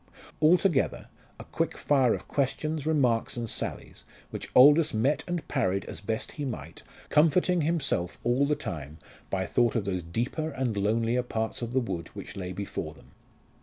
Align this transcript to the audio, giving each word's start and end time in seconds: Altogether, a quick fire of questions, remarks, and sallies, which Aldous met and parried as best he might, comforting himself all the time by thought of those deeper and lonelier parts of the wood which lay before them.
Altogether, 0.41 1.09
a 1.39 1.43
quick 1.43 1.77
fire 1.77 2.15
of 2.15 2.27
questions, 2.27 2.87
remarks, 2.87 3.37
and 3.37 3.47
sallies, 3.47 4.03
which 4.31 4.49
Aldous 4.55 4.95
met 4.95 5.23
and 5.27 5.47
parried 5.47 5.85
as 5.85 6.01
best 6.01 6.31
he 6.31 6.43
might, 6.43 6.81
comforting 7.09 7.61
himself 7.61 8.17
all 8.23 8.47
the 8.47 8.55
time 8.55 8.97
by 9.29 9.45
thought 9.45 9.75
of 9.75 9.85
those 9.85 10.01
deeper 10.01 10.49
and 10.49 10.75
lonelier 10.75 11.21
parts 11.21 11.61
of 11.61 11.71
the 11.71 11.79
wood 11.79 12.07
which 12.15 12.35
lay 12.35 12.51
before 12.51 12.95
them. 12.95 13.11